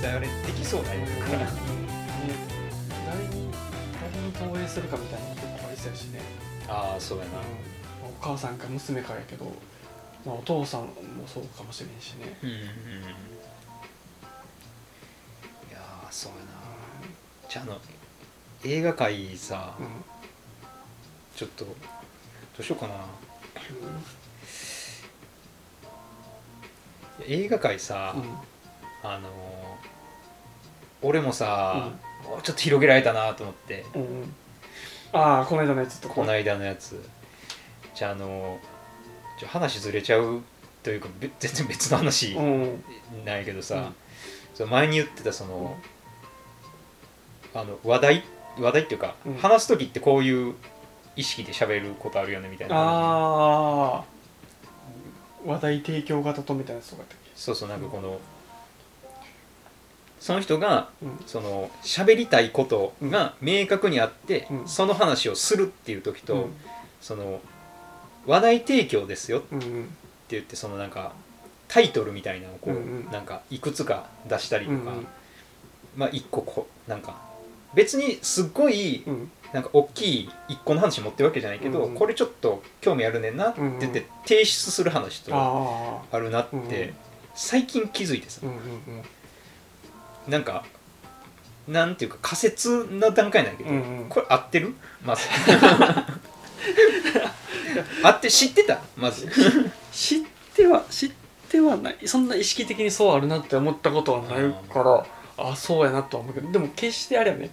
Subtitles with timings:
[0.00, 0.98] 実際あれできそうなん。
[1.00, 1.46] やから、ね
[3.06, 3.52] 誰に
[4.00, 6.20] 誰に投影するかみたいなの結構ありそうやしね、
[6.68, 7.30] ああそうやな
[8.02, 8.56] お母さん。
[8.56, 9.44] か娘かやけど、
[10.24, 10.84] まあ、お父さん。
[10.84, 10.88] も
[11.26, 12.00] そうかもしれん。
[12.00, 12.48] しね、うん。
[12.48, 12.56] うん。
[12.56, 12.60] い
[15.70, 15.78] や
[16.10, 16.42] そうやな
[17.50, 17.78] じゃああの
[18.64, 19.86] 映画界さ、うん。
[21.36, 21.72] ちょっとど
[22.58, 22.94] うしようかな
[27.26, 28.22] 映画界さ、うん。
[29.02, 29.28] あの
[31.02, 31.90] 俺もさ、
[32.24, 33.84] もうちょっと広げられたなと思って。
[33.94, 34.34] うんうん。
[35.12, 37.02] ああこの間のやつとこの間のやつ。
[37.94, 38.58] じゃああの
[39.38, 40.42] ちょ話ずれちゃう
[40.82, 42.84] というかべ全然別の話うん。
[43.24, 43.94] ないけどさ、うん。
[44.54, 45.76] その前に言ってたその、
[47.54, 48.24] あの話題？
[48.58, 49.36] 話題っていうか、うん。
[49.36, 50.54] 話す時ってこういう
[51.16, 52.76] 意識で喋ることあるよねみたいな。
[52.76, 54.04] ああ
[55.44, 58.20] 話題提供型とみたいなやつとかやったっそうそうなんかこの、
[60.20, 61.18] その人がけうん。
[61.26, 64.68] その喋りたいことが明確にあって、うん。
[64.68, 66.52] その話をするっていう時と、うん。
[67.00, 67.40] その
[68.26, 69.56] 話題提供ですよって
[70.28, 71.12] 言ってそのなんか
[71.66, 73.10] タイトルみたいなのをこう、うんうん。
[73.10, 75.06] なんかいくつか出したりとか、うんうん。
[75.96, 77.16] まあ一個こうなんか
[77.74, 79.30] 別にすっごいうん。
[79.52, 81.98] なんか大きい一個の話持ってるわけじゃないけど、うんうん。
[81.98, 86.94] これちょっと興味あるねんなって言って提出する話とあるなって、
[87.34, 88.58] 最近気づいてさ、うんうんう
[89.00, 89.02] ん
[90.30, 90.64] なんか
[91.68, 94.08] なんていうか仮説の段階なんだけど、うんうん。
[94.08, 94.74] これ合ってる？
[95.04, 95.22] まず。
[98.02, 98.80] 合って知ってた？
[98.96, 99.28] まず。
[99.92, 100.20] 知っ
[100.54, 101.10] ては知っ
[101.48, 101.98] てはない。
[102.06, 105.06] そんな意識的にそうあるなって思ったことはないから
[105.36, 107.50] あそうやなとは思うけどでも決してあれよね。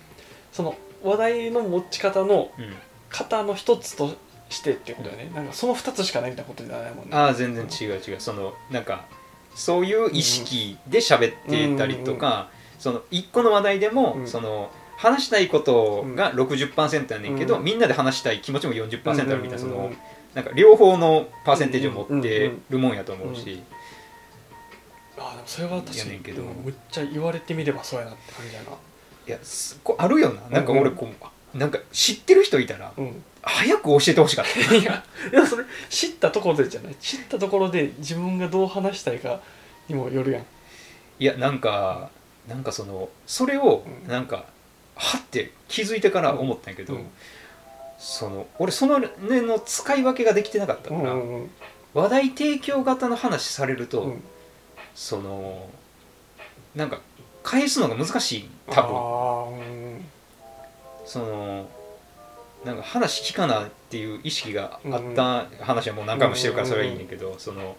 [0.52, 2.76] その話題の持ち方のうん。
[3.10, 4.18] 型の一つと
[4.50, 5.32] してっていうことだよね。
[5.34, 7.12] なんかその二つしかないみたいなことじゃないもんね。
[7.16, 8.20] ああ全然違う違う。
[8.20, 9.06] そのなんか
[9.56, 14.28] そういう意識で喋ってたりとか、その一個の話題でも、うん。
[14.28, 17.64] その話したいことが60%やねんけど、うん。
[17.64, 19.92] みんなで話したい気持ちも40%あるみたいな、そうんうんうん。
[19.92, 19.98] の
[20.34, 23.64] なんか両方のパーセンテージを持ってるもんやと思うし、
[25.18, 26.20] あでもそれは確かに
[26.64, 28.70] むっちゃ言われてみればそうやなって感じやな。
[29.28, 30.42] いやすこあるよな。
[30.50, 33.24] なんか俺こう、なんか知ってる人いたらうん。
[33.42, 34.60] 早く教えてほしかった。
[34.76, 36.96] いやいやそれ知ったところでじゃない。
[36.96, 39.40] 知ったところで自分がどう話したいか
[39.88, 40.46] にもよるやん。
[41.20, 42.12] いやなんか
[42.48, 44.10] なんかそのそれをうん。
[44.10, 44.46] なんか
[44.96, 47.08] はって気づいてから思ったんやけど、うん。
[48.00, 49.08] その俺そのね
[49.42, 51.16] の使い分けができてなかったから、
[51.94, 54.24] 話題提供型の話されると、うん。
[54.96, 55.70] その
[56.76, 57.02] なんか
[57.44, 60.06] 返すのが難しい多分。
[61.06, 61.70] その
[62.66, 67.78] なんか話聞かなっていう意識があった話はもう何回もしてるからそれはいいねんけど、その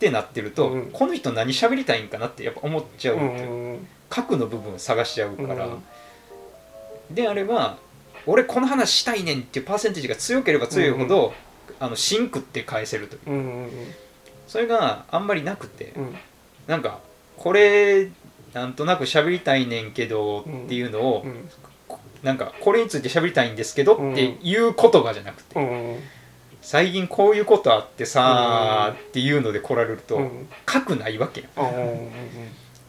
[0.00, 0.90] ってなってると、うん。
[0.92, 3.16] この人何喋りたいんかなってやっぱ思っちゃう。
[3.16, 3.86] っていうん。
[4.08, 5.82] 核の部分を探しちゃうから、うん
[7.10, 7.76] であれば
[8.24, 11.34] 俺この話したいねんっていうパーセンテージが強ければ強いほど、
[11.80, 13.68] あのシンクって返せるという。
[14.46, 16.14] それがあんまりなくて、うん。
[16.68, 17.00] なんか
[17.36, 18.10] これ
[18.54, 21.48] なんとなく喋りたいねんけどっていうのを、うん
[22.22, 25.96] なんかこれについて喋りたいんですけどっていう言葉じゃなくて、うん
[26.62, 30.48] 最近こういうことあってさーっていうので来られると、うん。
[30.66, 31.46] 核ないわけや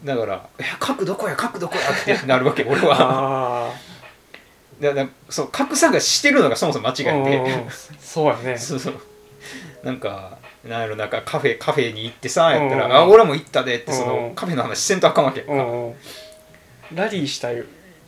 [0.04, 3.68] だから「え核どこや核どこや」ってなるわけ 俺は。
[3.68, 3.70] あ
[4.80, 7.66] だだそう格差がしてるのがそもそも間あ違いで、
[8.00, 8.58] そうやね。
[8.58, 8.94] そうそう。
[9.84, 14.08] なんかなんやろなんかカフェカフェに行ってさやったら「うんあ俺も行ったで」ってそうん。
[14.08, 15.44] のカフェの話せんとあかんわけ
[16.94, 17.62] ラリーしたい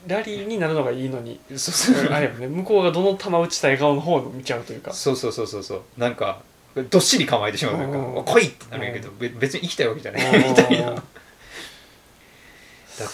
[0.07, 2.47] ラリーになるのがいいのにそうそうあれやもんね。
[2.49, 4.93] 向こうがどの球打ちたい顔の方を見ちゃうというか。
[4.93, 5.83] そうそうそうそうそう。
[5.97, 6.43] なんか
[6.91, 10.43] どっしり構えてしまうというかうん「お来い!」ってなるんやけど、べ別に行きたいわけじゃない。
[10.43, 10.91] うんみたいな。
[10.93, 11.01] だ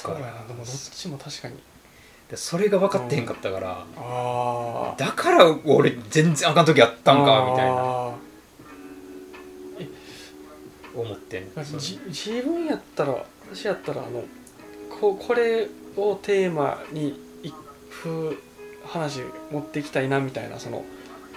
[0.02, 0.16] から。
[0.48, 1.56] でもどっちも確かに。
[2.31, 3.84] でそれが分かってへんかったから、
[4.96, 7.76] だから俺全然あかん時あったんかみたいな。
[7.76, 8.14] あ
[10.94, 11.64] 思ってそう。
[11.64, 13.14] ーじ自分やったら
[13.52, 14.22] 私やったらあの
[15.00, 17.55] ここれをテーマに一
[17.91, 18.37] 風
[18.85, 19.20] 話
[19.50, 20.85] 持っていきたいなみたいなその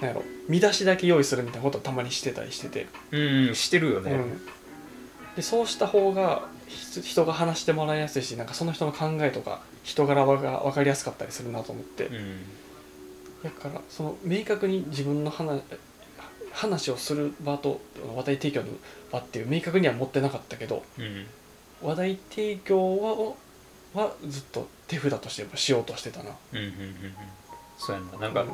[0.02, 4.40] なんやろ見出しだけ用意するみたいなことをたまにしてたりしてて、うんうんしてるよね、うん、
[5.36, 12.42] でそうした方がひ人が話してもらいやすいしなんかその人の考えとか人柄が分かりやすかったりするなと思って、うん。
[13.44, 15.62] だからその明確に自分の話
[16.52, 17.82] 話をする場と
[18.16, 18.68] 話題提供の
[19.12, 21.26] 場っていう明確には持ってなかったけどうん。
[21.82, 23.34] 話題提供は
[23.94, 26.32] はずっと手札としてしようとしてたな。
[26.52, 27.16] うんうんうんうん。
[27.78, 28.18] そうやんな。
[28.18, 28.46] なんか、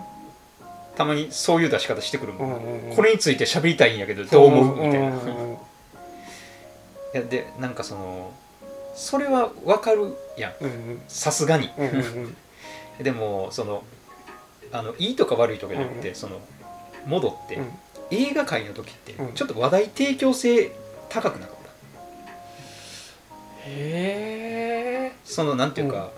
[0.96, 5.54] たまにそういう出し方してくるもん、うんうんうんこれについて喋りたいんやけどどう思うみたいな、んんん
[7.14, 8.32] いやでなんかその
[8.96, 10.54] それはわかるやん。
[10.60, 11.02] うんうん。
[11.08, 11.70] さすがに。
[11.78, 12.38] うんうんうん。
[13.04, 13.84] でもその
[14.74, 16.42] あのいいとか悪いとかじゃなくて、うんその
[17.06, 17.72] モドって、うん。
[18.12, 19.34] 映画界の時ってうん。
[19.34, 20.72] ちょっと話題提供性
[21.08, 21.70] 高くなかった？
[23.70, 26.10] へえそのなんていうか、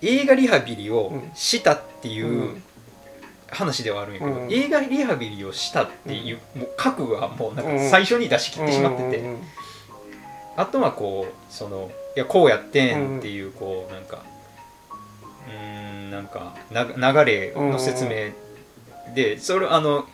[0.00, 2.62] 映画リハビリをしたっていううん。
[3.48, 4.52] 話ではあるんやけど、うん。
[4.52, 7.76] 映画リハビリをしたっていう、もう覚悟はもうなんうん。
[7.76, 9.22] か最初に出し切ってしまってて、
[10.56, 14.22] あとはこうそのいやこうやってんっていうこうなんか
[15.46, 15.58] うー
[16.06, 18.32] んなんかな流れの説明
[19.14, 20.06] でそれあの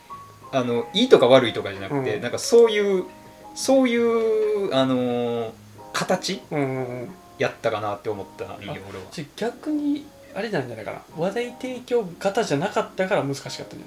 [0.52, 2.22] あのいいとか悪いとかじゃなくて、うん。
[2.22, 3.04] なんかそういう
[3.54, 5.52] そういうあの
[5.92, 7.08] 形うん
[7.40, 8.56] やったかなって思ったんよ
[8.88, 9.04] 俺は。
[9.10, 11.02] ち逆にあれなんじゃないかな。
[11.16, 13.86] 話題提供型じゃなかったから難しかったんじゃない？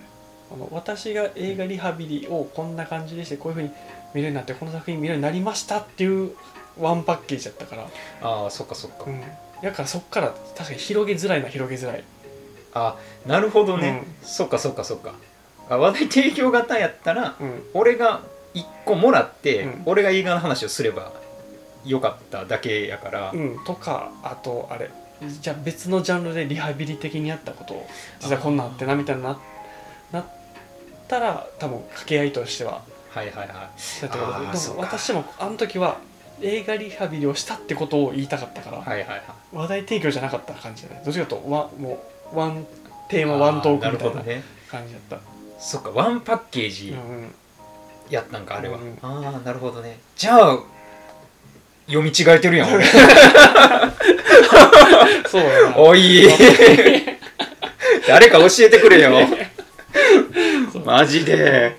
[0.53, 3.69] あの私が映画リハビリをこんな感じでしてこういうふうに
[4.13, 6.31] 見れるようになってこの作品見れるようになりましたっていう
[6.79, 7.87] ワンパッケージだったから、
[8.21, 9.21] ああそっかそっか、うん、
[9.61, 12.03] だからそっから確かに広げづらいな広げづらい。
[12.73, 12.97] あ
[13.27, 15.13] なるほどね、そっかそっかそっか。
[15.69, 17.63] あ話題提供型やったらうん。
[17.73, 18.21] 俺が
[18.53, 19.81] 1個もらって、うん。
[19.85, 21.13] 俺が映画の話をすれば
[21.85, 24.89] よかっただけやから、うん、とかあとあれ
[25.41, 27.87] じゃあ別のジャンルでリハビリ的にやったことを
[28.19, 29.37] 実はこんなんあってなみたいにな
[30.11, 30.25] なっ
[31.07, 34.81] たら多分掛け合いとしてははいはいはそうやったけどでもあーそうか。
[34.81, 35.99] 私もあの時は
[36.41, 39.21] 映画リハビリをしたってことを言いたかったから、いはいはいはい。
[39.53, 42.03] 話題提供じゃなかった感じじゃないどっちかというとワンも
[42.33, 42.65] うワン
[43.07, 45.19] テーマワントークみたいな感じだった、
[45.59, 47.35] そっかワンパッケージうんうん。
[48.09, 49.99] やったんか、あれは、うんああなるほどね。
[50.15, 50.59] じゃあ
[51.87, 52.73] 読み違えてるやん。
[52.73, 52.85] 俺
[55.27, 55.77] そうやな。
[55.77, 56.27] おい。
[58.07, 59.27] 誰か教えてくれよ。
[60.85, 61.77] マジで。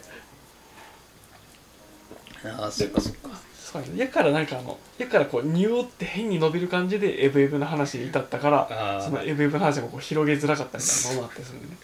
[2.44, 3.30] ああそっかそっか。
[3.74, 11.76] そうやねやからなんかあのやからこうニューって変に伸びる感じでエブエブの話に至ったからあそのエブエブの話もこう広げづらかったみたいなのもあったりね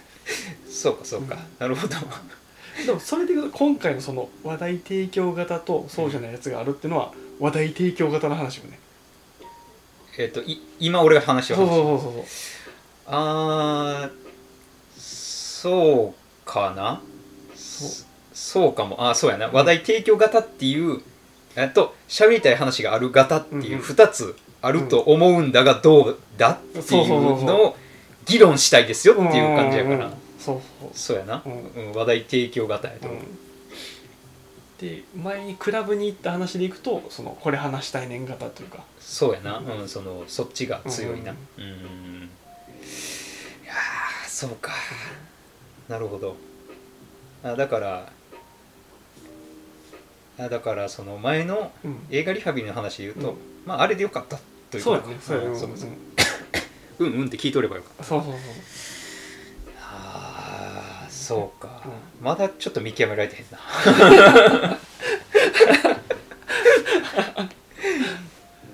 [0.71, 1.97] そうかそうか、なるほど
[2.87, 8.79] でもそれで言うと今回のその話題提供型とそうじゃないやつがあるっていうのは話題提供型の話よね。
[10.19, 12.25] えっ、とい今俺が話そうを話そうそうそう。
[13.07, 17.01] あーそうかな？
[17.55, 17.89] そう。
[18.33, 18.97] そうかも。
[19.07, 19.49] あーそうやな。
[19.49, 21.01] 話題提供型っていう
[21.57, 27.45] えっと喋りたい話がある型っていううん2つあると思うんだがどうだっていそうそうそうそうう。
[27.45, 27.77] のを
[28.27, 30.11] 議論したいですよっていう感じやから
[30.41, 30.91] そうそう。
[30.95, 31.89] そうやな、うん。
[31.89, 33.07] うん話題提供型やと。
[33.09, 33.39] 思う、うん。
[34.79, 38.85] で前にクラブに行った話でいくとそのこれ話したい年型というか。
[38.99, 41.33] そうやな、うん、そのそっちが強いな。
[41.33, 41.65] ううん。
[41.65, 42.29] んい
[43.67, 44.73] やーそうか。
[45.89, 46.37] なるほど。
[47.43, 48.13] あだから
[50.39, 52.07] あだからその前のうん。
[52.11, 53.37] 映画リハビリの話で言うと、うん。
[53.67, 54.39] まああれでよかった
[54.71, 55.17] というそうやかね。
[55.21, 55.51] そうやね。
[55.51, 55.71] うそう。
[55.71, 57.13] うん。
[57.13, 58.05] うんうんって聞いとればよかった。
[58.05, 58.41] そうそうそう
[61.31, 61.83] そうか、
[62.21, 64.79] うまだちょっと見極められてへんな。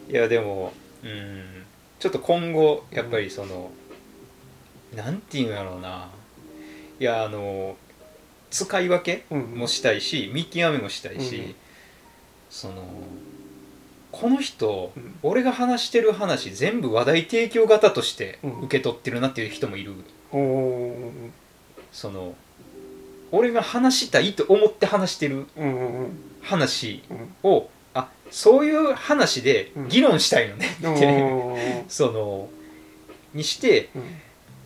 [0.09, 0.73] いやでも
[1.03, 1.67] うん。
[1.99, 3.71] ちょっと今後やっぱりその、
[4.95, 6.09] なんていうんやろうな。
[6.99, 7.77] いやあの
[8.51, 11.55] 使い分けうんもしたいし見極めもしたいし、うん
[12.49, 12.85] その
[14.13, 15.19] この人、うん。
[15.23, 18.61] 俺が話してる話全部話題提供型としてうん。
[18.61, 19.93] 受け取ってるなっていう人もいる、
[21.93, 22.35] その
[23.33, 26.11] 俺が話したいと思って話してるうんうん
[27.95, 30.77] あそういう話で議論したいのね。
[30.83, 30.95] うん。
[30.95, 31.57] って、お
[31.89, 32.49] その
[33.35, 34.03] にしてうん。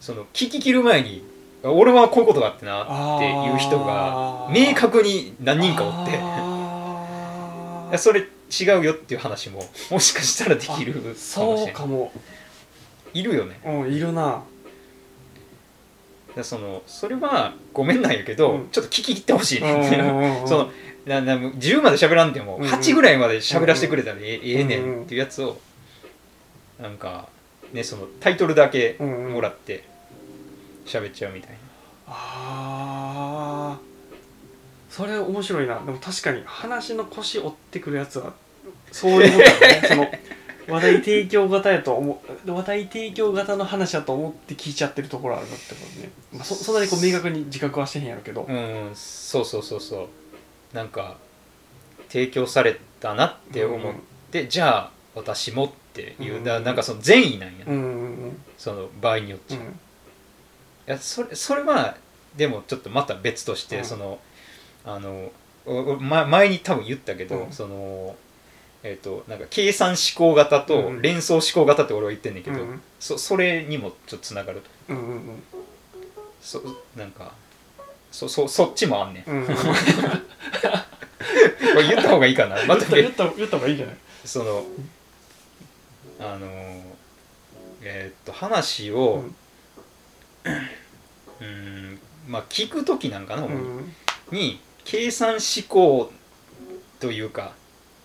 [0.01, 1.23] その聞き切る前に
[1.63, 6.07] あ俺はこういうことがあってなっていう人が明確に何人かおっ
[7.93, 7.99] て。
[7.99, 12.13] それ違うよっていう話ももしかしたらできるかもしそうれないかも。
[13.13, 13.61] いるよね。
[13.65, 14.43] うんいるな
[16.41, 18.69] だそのそれはごめんなんやけど、うん。
[18.71, 20.71] ちょっと聞き入ってほしいその
[21.07, 22.71] なな10まで喋らんでもうんうん。
[22.71, 25.59] 8ぐらいまで喋らせてくれたらええ,、ええねうんっていうやつを
[26.81, 27.29] なんか
[27.73, 29.33] ねそのタイトルだけうんうん。
[29.35, 29.85] もらって
[30.87, 31.59] 喋っちゃうみたいな、
[32.09, 33.91] あー。
[34.91, 35.77] それ面白いな。
[35.79, 38.33] でも確かに話の腰折ってくるやつは
[38.91, 39.83] そういうことだね。
[39.89, 40.11] その
[40.71, 50.77] 話題提供型やと思う話題提供型の話やと思って聞いちゃってるところあるなってことね、まあ、そそんなにこう明確に自覚はしてへんやろうけど、うんそうそうそうそう。
[50.77, 51.17] なんか
[52.09, 53.95] 提供されたなって思っ
[54.31, 56.45] て、じゃあ私もっていう、うん。
[56.45, 58.43] なんかその善意なんや、うんうんうん。
[58.57, 59.75] その場合によって、いうん。
[60.87, 61.97] やそれそれは
[62.37, 63.85] でもちょっとまた別として、うん。
[63.85, 64.19] その
[64.85, 65.31] あの
[66.27, 67.53] 前に多分言ったけど、うん。
[67.53, 68.17] その
[68.83, 74.71] えっ、となんか計算思考型とうん連想思考型って俺は言ってんねんけど、うんそそれにもちょっとつながると。
[74.95, 75.43] うんうん
[76.43, 76.63] そ
[76.97, 77.33] なんか
[78.11, 79.23] そそそっちもあんねん。
[79.25, 79.47] こうんうん。
[81.77, 82.57] れ言った方がいいかな。
[82.67, 83.97] ま言ったた言った言った方がいいじゃない？
[84.25, 84.65] その
[86.19, 86.81] あのー
[87.83, 89.25] えーっと話を
[90.45, 93.95] うーんまあ聞く時なんかな、うん
[94.31, 96.11] に計算思考
[97.01, 97.53] というか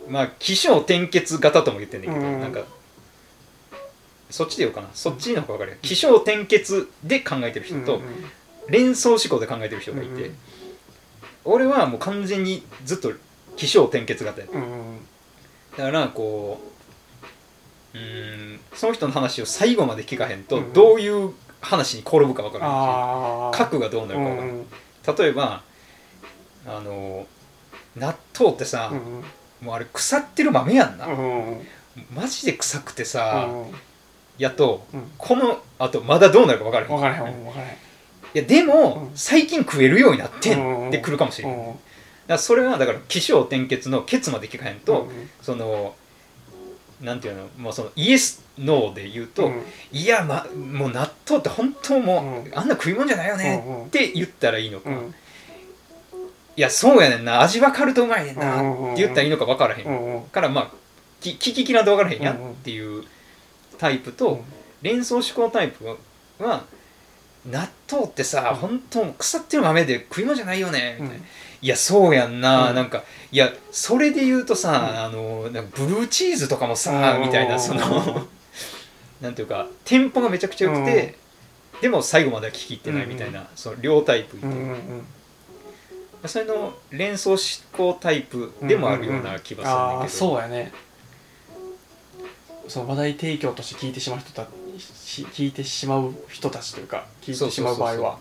[0.08, 2.42] まあ起承転結型とも言ってんだけど、うん。
[2.42, 2.62] なんか
[4.30, 4.90] そっちで言おうかな。
[4.94, 5.78] そっちの方が分かるよ。
[5.82, 8.02] 起承転結で考えてる人と、うん
[8.68, 10.36] 連想思考で考えてる人がいて、うん
[11.48, 13.12] 俺はもう完全にずっと
[13.56, 14.98] 起承転結型やうんうん
[15.78, 16.60] だからこ
[17.94, 25.62] ううーんその人の話を最後まで聞かへんと、うんどういう話に転ぶか分からないし核がどうなるか分からない、例えば
[26.66, 27.28] あの
[27.96, 29.24] 納豆ってさ、うんうん
[29.62, 31.08] もうあれ腐ってる豆やんな、
[32.14, 33.76] マジで臭くてさ、うん。
[34.38, 35.12] やとうん。
[35.18, 36.90] このあとまだどうなるか分からへん。
[36.90, 37.76] 分からへんい分からへん。
[38.34, 39.18] やでも、うん。
[39.18, 41.74] 最近食えるようになってってくるかもしれない、うん。
[42.28, 45.30] だそれはだから起承転結のケツまで聞かへんと、うん。
[45.42, 45.96] その
[47.02, 49.64] なんていうのもうそのイエスノーで言うと、うん。
[49.92, 52.58] いや、ま、もう納豆って本当もう、うん。
[52.58, 54.90] あんな食い物じゃないよねって言ったらいいのか、
[56.58, 57.42] いうんやそうやねんな。
[57.42, 58.62] 味分かるとうまいねんな。
[58.62, 60.24] うんうんうんって言ったらいいのか分からへん、うんうん。
[60.24, 60.72] からまあ
[61.22, 62.52] き聞ききらんと分からへんやうんうん。
[62.52, 63.04] っていう
[63.78, 64.44] タイプと、
[64.82, 65.86] 連想思考タイプ
[66.40, 66.64] は
[67.46, 68.58] 納豆ってさ、うん。
[68.58, 71.24] 本当腐ってる豆で食い物じゃないよね、みたいな。
[71.24, 71.26] うん
[71.62, 72.76] いやそうやんな、うん。
[72.76, 78.28] なんかいやそれで言うとさ、あのなんかブルーチーズとかもさ、みたいなその
[79.20, 81.16] なんていうかテンポがめちゃくちゃ良くて、
[81.82, 85.06] でも最後までは聞き入ってないみたいな、その両タイプいて、うんうんうん
[86.28, 87.40] それの連想思
[87.72, 90.72] 考タイプでもあるような気がするんだああけど、そうやね。
[92.68, 94.48] その話題提供として聞いてしまう人た
[94.80, 98.20] し聞いてしまう人たちというか聞いてしまう場合は。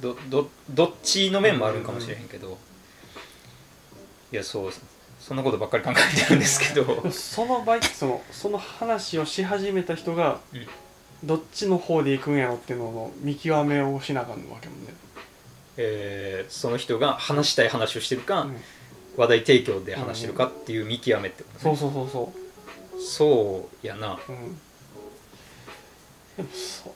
[0.00, 2.58] どどどっちの面もあるんかもしれへんけど、
[4.32, 4.72] いやそう
[5.20, 5.94] そんなことばっかり考え
[6.24, 7.10] てるんですけど。
[7.10, 10.66] その場合そのその話をし始めた人がうん。
[11.24, 14.94] どっちの方で行くんやろっていうのの見極めをしなあかんわけもんね、
[15.78, 18.56] えーその人が話したい話をしてるか、うん。
[19.16, 21.76] 話題提供で話してるかっていう見極めってことね。
[21.76, 22.32] そうそうそう
[22.98, 24.18] そそうやな。
[24.28, 24.58] ううん。
[26.36, 26.94] でもそ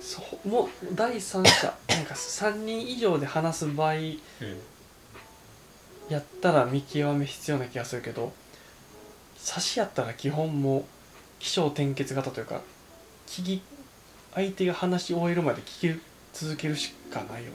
[0.00, 4.12] そうもう第三者 なんか3人以上で話す場合うん。
[6.08, 8.32] やったら見極め必要な気がするけど
[9.36, 10.84] 差しやったら基本もう
[11.40, 12.60] 起承転結型というか
[13.26, 13.62] 聞き
[14.34, 16.00] 相手が話し終えるまで聞き
[16.36, 17.52] 続けるしかないよ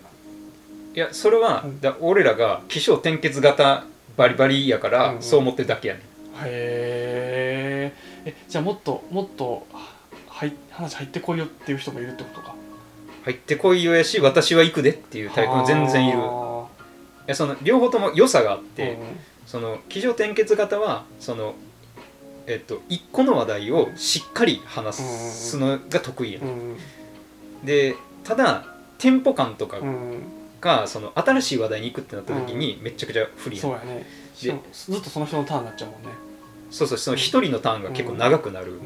[0.96, 1.80] いやそれは、うん。
[1.80, 3.86] だ俺らが起承転結型
[4.18, 5.22] バリバリやから、うんうん。
[5.22, 6.04] そう思ってるだけやねん。
[6.34, 8.30] なへー。
[8.30, 9.94] えじゃあもっともっとは
[10.28, 12.56] はい話入ってこいよっていう人もいるってことか。
[13.24, 16.18] 入ってこいよやし私は行くでっていうタイプも全然いる。
[17.30, 18.98] いその両方とも良さがあっーて、
[19.46, 21.54] その起承転結型はその
[22.48, 26.78] えっと一個の話題をしっかり話すのが得意や、うんうん。
[27.64, 28.66] でただ
[29.02, 29.80] テンポ感とか
[30.62, 34.06] がその新しい話題に行くってなった時にめちゃくちゃ不利やん、そうやね。
[34.36, 36.10] しかもずっとその人のターンになっちゃうもんね。
[36.70, 38.80] そうそうその一人のターンが結構長くなる、うん。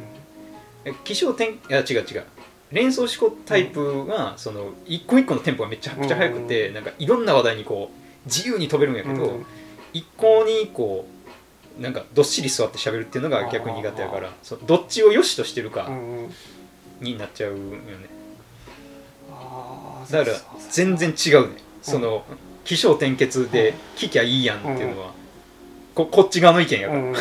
[0.85, 2.23] え起承転いや違う違う。
[2.71, 9.45] 連想思考タイプはその一個一個のテンポがめちゃくちゃ速くて、なんかいろんな話題にこう自由に飛べるんやけど、うん。
[9.91, 11.07] 一向にこ
[11.77, 14.31] うなんかどっしり座って喋るっていうのが逆に苦手やから
[14.65, 15.89] どっちを良しとしてるか
[17.01, 17.63] になっちゃうよね、
[20.11, 20.37] だから
[20.69, 21.57] 全然違うね。
[21.81, 22.25] その
[22.63, 25.11] 起承転結で聞きゃいいやんっていうのは、
[25.93, 27.13] ここっち側の意見やから、うん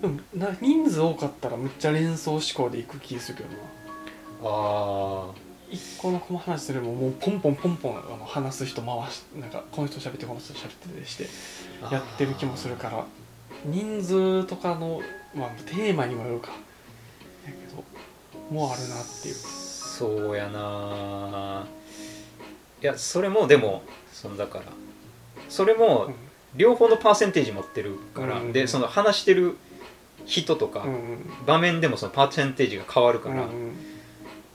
[0.34, 3.54] な人数多かったらむっちゃ連想思考でいく気するけどな。
[4.44, 5.26] あ
[5.70, 11.28] 一個のこの話するももうポンポンポンポンあの話す人回しなんかこの人喋ってこの人喋ってでして
[11.82, 13.04] あやってる気もするから。
[13.64, 15.02] 人数とかの、
[15.34, 16.52] まあ、テーマにもよるか。
[17.44, 17.84] やけど
[18.50, 19.34] もうあるなっていう
[19.98, 21.66] そうやな。
[22.80, 24.64] いやそれもでもそのだから
[25.48, 26.12] それも
[26.54, 29.56] 両方のパーセンテージ持ってるから、うんでその話してる
[30.26, 31.46] 人とか、うんうん。
[31.46, 33.72] 場面でもそのパーセンテージが変わるから、うんうん。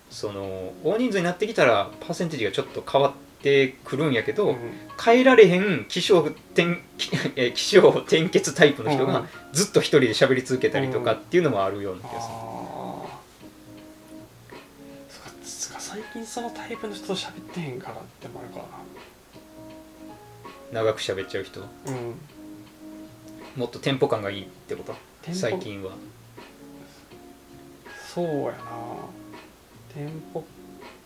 [0.10, 4.58] その大人数になってきたらパーセンテージがちょっと変わってくるんやけど、うん
[5.04, 6.78] 変えられへん気象転
[7.36, 12.36] え気象転結タイプの人がずっと一人で喋り続けたりとかっていうのもあるような気がする、
[16.14, 18.64] 近そのタイプの人と喋ってへんからってのもあるか
[20.72, 21.60] 長く喋っちゃう人？
[21.60, 22.16] うん。
[23.56, 24.94] もっとテンポ感がいいってこと？
[25.24, 25.40] テンポ？
[25.40, 25.92] 最近は。
[28.14, 28.58] そうやな。
[29.94, 30.44] テンポ？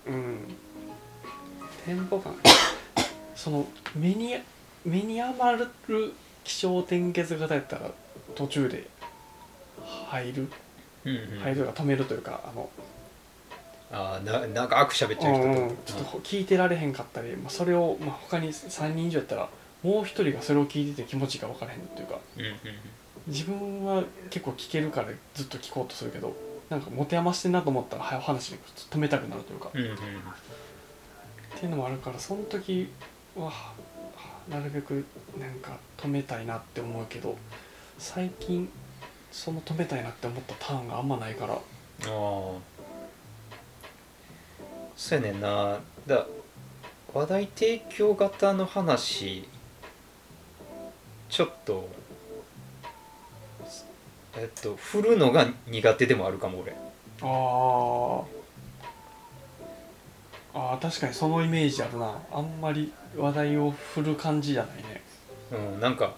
[0.07, 0.39] うん。
[1.85, 2.35] テンポ感。
[3.35, 4.35] その目に
[4.85, 5.67] 目に余る
[6.43, 7.91] 気象転結型やったら
[8.35, 8.89] 途中で
[10.07, 10.49] 入る。
[11.05, 11.39] うんうん。
[11.39, 12.69] 入るが止めるというかあの
[13.91, 19.49] ああな長く喋ってる人と、うんうんちょっと聞いてられへんかったり、まあ、それを、まあ、他に3人以上やったら
[19.83, 22.19] もう一人がそれを聞いてて気持ちが分からへんというか。
[22.37, 22.53] うんうん
[23.27, 26.33] 自分は結構聞けるからずっと聞こうとするけど
[26.69, 29.95] なんか持て余してんなと思ったら早く話に止めたくなるというか、うんうんうん。
[29.95, 29.97] っ
[31.59, 32.89] ていうのもあるからその時
[33.35, 33.73] はは
[34.49, 35.05] なるべく
[35.37, 37.37] なんか止めたいなって思うけど
[37.97, 38.69] 最近
[39.31, 41.53] その止めたいなって思ったターンがあんまないから。
[41.53, 41.57] あ
[42.05, 42.76] あ
[44.97, 45.79] そうやねんな。
[46.07, 46.25] だ
[47.13, 49.47] 話題提供型の話
[51.29, 51.87] ちょっと
[54.35, 56.73] えっと振るのが苦手でもあるかも俺。
[57.21, 58.23] あー。
[60.53, 62.19] あー確かにそのイメージあるな。
[62.31, 65.01] あんまり話題を振る感じじゃないね。
[65.51, 66.15] うんなんか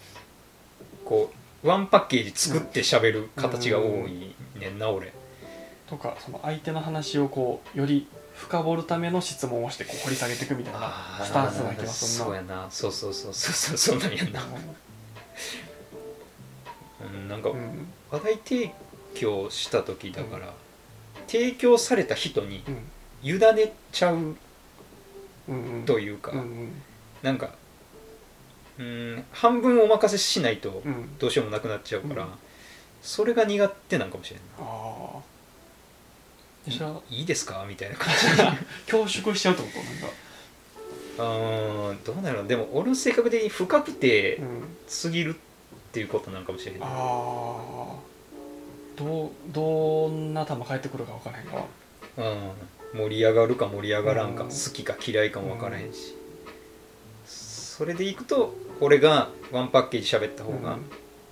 [1.03, 1.31] こ
[1.63, 5.11] うワンパッケージ作って喋る形が多いねんな俺。
[5.87, 8.07] とかその相手の話をこうより
[8.39, 10.79] 深掘るための質問をしてこう掘り下げていくみたいな
[11.21, 12.25] スタンスな気がするな。
[12.25, 12.67] そうやな。
[12.71, 14.41] そうそうそうそうそうそうなんやんな、
[17.01, 17.87] うん、なんかうん。
[18.09, 18.71] 話題提
[19.13, 20.53] 供した時だから、
[21.27, 22.77] 提供された人にうん。
[23.21, 24.35] 委ねちゃううん
[25.49, 25.85] うん。
[25.85, 26.81] というか、うんうん。
[27.21, 27.51] なんか
[28.77, 31.17] うん半分お任せしないとうん。
[31.19, 32.29] どうしようもなくなっちゃうから、うん。
[33.01, 34.65] それが苦手なんかもしれんな。
[34.65, 35.38] ああ
[36.71, 37.65] それはいいですか？
[37.67, 37.95] みたいな。
[37.95, 38.13] 感
[38.87, 39.77] じ恐縮しちゃうってこと？
[39.77, 40.15] なんか。
[41.21, 44.61] あーどうなのでも俺の性格的に深くてうん
[45.03, 45.37] 過ぎるっ
[45.91, 47.95] ていうことなのかもしれないああ
[48.95, 51.65] どうどんな球返ってくるか分からへんが
[52.93, 54.49] うん、盛り上がるか盛り上がらんか、うん。
[54.49, 56.15] 好きか嫌いかも分からへんし、
[57.25, 60.77] それでいくと俺がワンパッケージ喋った方が、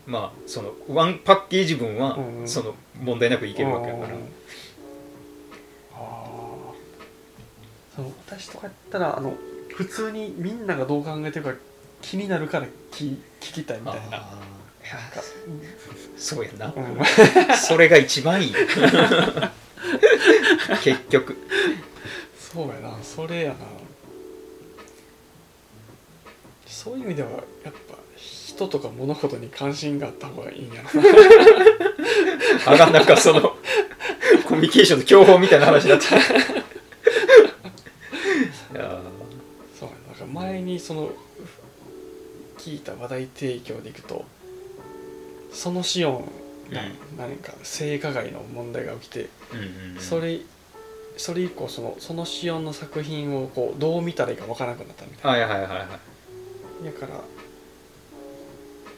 [0.05, 4.09] まあそのワンパッケージ分はうんその問題なくいけるわけだから、
[7.97, 9.33] その私とかやったらあの
[9.75, 11.53] 普通にみんながどう考えてるか
[12.01, 14.23] 気になるから聞聞きたいみたいな。
[16.15, 16.99] そうやな、うん。
[17.57, 18.53] それが一番いい。
[20.83, 21.35] 結局。
[22.39, 22.97] そうやな。
[23.03, 23.55] それやな。
[26.67, 27.29] そういう意味では
[27.65, 31.09] やっぱ人とか物事に関心があった方がいいんやろな。
[32.67, 33.41] あがなんかその
[34.47, 36.21] コミュニケーションの教法みたいな話になってる
[38.73, 39.01] いや
[39.79, 41.09] そうやなだから前にその
[42.57, 44.23] 聞いた話題提供でいくと
[45.51, 46.31] そのシオン
[46.71, 46.81] が
[47.17, 49.29] 何か性加害の問題が起きて、
[49.99, 50.39] それ
[51.17, 55.79] それ以降そのそのシオンの作品をこうどう見たらいいか分からなくなったみたいはいはいはいはい
[56.85, 57.21] なだから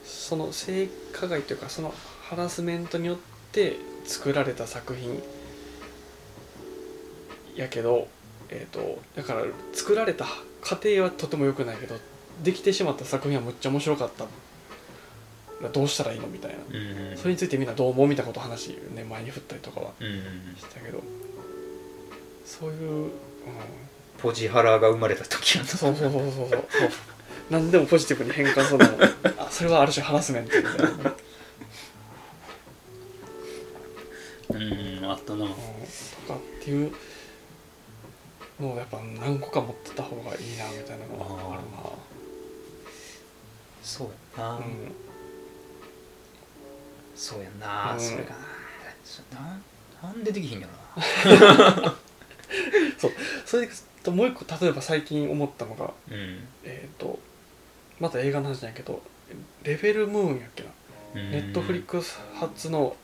[0.04, 3.16] その性加害というかそのハラスメントによっ
[3.50, 5.20] て作られた作品
[7.56, 8.06] やけど、
[8.48, 10.26] えー、とだから作られた
[10.62, 11.96] 過程はとても良くないけど
[12.42, 14.26] できてしまった作品はむっちゃ面白かった。
[15.68, 16.58] どうしたらいいのみたいな。
[16.68, 16.76] うん
[17.10, 21.02] うんそれについてみんなどう思うみたいなこと話、ね、前に振ったりとかはうんうんしたけど。
[22.46, 23.10] そういう、うん、
[24.18, 25.56] ポジハラが生まれた時。
[25.56, 26.48] やなそうそうそうそうそう。
[26.50, 26.62] そう
[27.50, 28.98] 何でもポジティブに変換するのも
[29.38, 31.16] あそれはある種ハラスメントみたいな、うん、とか
[34.50, 35.00] うん。
[35.10, 35.48] あったなっ
[36.62, 36.92] ていう
[38.60, 41.62] のをやっぱ何個か持ってた方がいいなみたいなのがある
[43.82, 44.64] そうやな、なうん
[47.14, 48.00] そうやな、うん。
[48.00, 48.38] それかな。
[49.04, 49.60] そな
[50.02, 50.72] なんでできひんやろ
[53.44, 56.48] それでともう一個例えば最近思ったのがなうん。
[56.64, 57.18] えっ、と
[57.98, 59.02] また映画の話じゃないけど
[59.62, 60.70] レベルムーンやっけな。
[61.14, 62.96] ネットフリックス初の、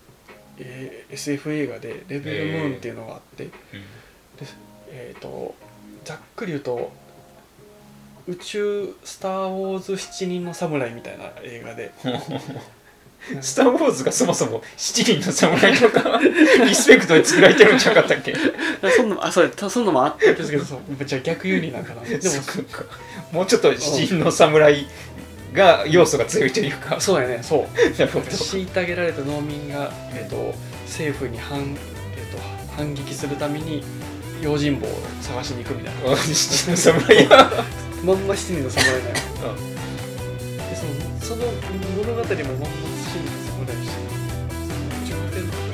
[0.58, 3.50] えー SF 映画で「レベルムーン」っていうのがあって、うん
[4.88, 5.54] えっ、と
[6.04, 6.92] ざっくり言うと
[8.28, 11.92] 宇宙スター・ウォーズ七人の侍みたいな映画で。
[13.40, 16.20] スター・ウォーズがそもそも七人の侍とか
[16.64, 18.34] リスペクトで作られてるんじゃなかったっけ？
[18.96, 20.30] そんなあそうやそんなのもあった。
[20.30, 20.64] んですけど
[21.04, 22.02] じゃあ逆輸入なんかな。
[22.02, 22.34] でも
[23.32, 24.86] もうちょっと七人の侍
[25.52, 27.00] が要素が強いというか。
[27.00, 27.40] そうやね。
[27.42, 27.98] そう。
[27.98, 28.26] なるほど。
[28.26, 32.38] 虐げられた農民が、えー、と政府に反,、えー、と
[32.76, 33.82] 反撃するために
[34.42, 34.90] 用心棒を
[35.22, 36.16] 探しに行くみたいな。
[36.16, 37.50] 七人の侍が
[38.04, 39.14] まんま七人の侍だよ。
[39.14, 41.42] でそのその
[41.96, 43.76] 物語もまんまシーンがそこだし
[45.06, 45.65] 中点とか